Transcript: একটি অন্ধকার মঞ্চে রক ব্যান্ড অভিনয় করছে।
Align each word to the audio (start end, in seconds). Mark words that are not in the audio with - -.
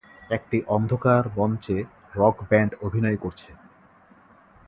একটি 0.29 0.57
অন্ধকার 0.67 1.23
মঞ্চে 1.37 1.77
রক 2.15 2.35
ব্যান্ড 2.49 2.71
অভিনয় 2.81 3.17
করছে। 3.17 3.49